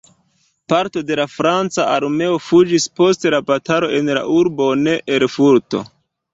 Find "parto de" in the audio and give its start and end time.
0.71-1.17